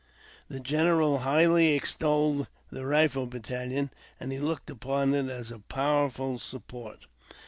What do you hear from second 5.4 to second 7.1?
a powerful support.